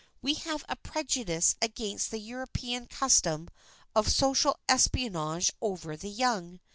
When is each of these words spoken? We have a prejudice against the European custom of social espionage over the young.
We 0.19 0.33
have 0.33 0.65
a 0.67 0.77
prejudice 0.77 1.53
against 1.61 2.09
the 2.09 2.17
European 2.17 2.87
custom 2.87 3.51
of 3.95 4.11
social 4.11 4.59
espionage 4.67 5.51
over 5.61 5.95
the 5.95 6.09
young. 6.09 6.59